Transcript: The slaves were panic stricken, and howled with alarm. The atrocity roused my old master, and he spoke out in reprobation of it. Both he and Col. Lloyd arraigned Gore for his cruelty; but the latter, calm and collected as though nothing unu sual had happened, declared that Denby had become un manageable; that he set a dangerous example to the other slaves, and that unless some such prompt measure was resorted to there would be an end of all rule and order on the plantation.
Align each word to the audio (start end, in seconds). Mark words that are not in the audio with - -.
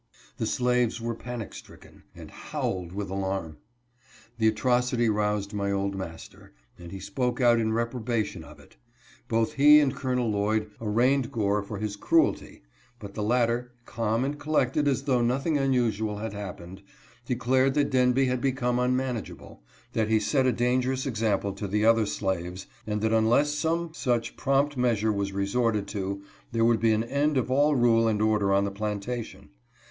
The 0.37 0.47
slaves 0.47 0.99
were 0.99 1.13
panic 1.13 1.53
stricken, 1.53 2.01
and 2.15 2.31
howled 2.31 2.91
with 2.91 3.11
alarm. 3.11 3.57
The 4.39 4.47
atrocity 4.47 5.09
roused 5.09 5.53
my 5.53 5.71
old 5.71 5.95
master, 5.95 6.53
and 6.79 6.91
he 6.91 6.99
spoke 6.99 7.39
out 7.39 7.59
in 7.59 7.71
reprobation 7.71 8.43
of 8.43 8.59
it. 8.59 8.77
Both 9.27 9.53
he 9.53 9.79
and 9.79 9.95
Col. 9.95 10.15
Lloyd 10.15 10.71
arraigned 10.81 11.31
Gore 11.31 11.61
for 11.61 11.77
his 11.77 11.95
cruelty; 11.95 12.63
but 12.97 13.13
the 13.13 13.21
latter, 13.21 13.73
calm 13.85 14.25
and 14.25 14.39
collected 14.39 14.87
as 14.87 15.03
though 15.03 15.21
nothing 15.21 15.53
unu 15.57 15.91
sual 15.91 16.17
had 16.17 16.33
happened, 16.33 16.81
declared 17.27 17.75
that 17.75 17.91
Denby 17.91 18.25
had 18.25 18.41
become 18.41 18.79
un 18.79 18.95
manageable; 18.95 19.61
that 19.93 20.07
he 20.09 20.19
set 20.19 20.47
a 20.47 20.51
dangerous 20.51 21.05
example 21.05 21.53
to 21.53 21.67
the 21.67 21.85
other 21.85 22.07
slaves, 22.07 22.65
and 22.87 23.01
that 23.01 23.13
unless 23.13 23.53
some 23.53 23.93
such 23.93 24.35
prompt 24.35 24.75
measure 24.75 25.13
was 25.13 25.31
resorted 25.31 25.87
to 25.89 26.23
there 26.53 26.65
would 26.65 26.79
be 26.79 26.91
an 26.91 27.03
end 27.03 27.37
of 27.37 27.51
all 27.51 27.75
rule 27.75 28.07
and 28.07 28.19
order 28.19 28.51
on 28.51 28.63
the 28.65 28.71
plantation. 28.71 29.49